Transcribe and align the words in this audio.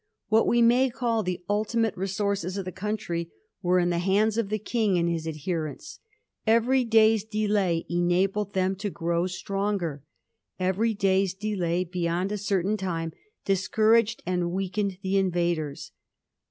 What 0.29 0.47
we 0.47 0.63
may 0.63 0.89
call 0.89 1.21
the 1.21 1.43
ulti 1.47 1.75
mate 1.75 1.95
resources 1.95 2.57
of 2.57 2.65
the 2.65 2.71
country 2.71 3.29
were 3.61 3.77
in 3.77 3.91
the 3.91 3.99
hands 3.99 4.35
of 4.35 4.49
the 4.49 4.57
King 4.57 4.97
and 4.97 5.07
his 5.07 5.27
adherents. 5.27 5.99
Every 6.47 6.83
day's 6.83 7.23
delay 7.23 7.85
enabled 7.87 8.53
them 8.53 8.75
to 8.77 8.89
grow 8.89 9.27
stronger. 9.27 10.03
Every 10.59 10.95
day's 10.95 11.35
delay 11.35 11.83
beyond 11.83 12.31
a 12.31 12.39
certain 12.39 12.77
time 12.77 13.13
discouraged 13.45 14.23
and 14.25 14.49
weakened 14.51 14.97
the 15.03 15.17
invaders. 15.17 15.91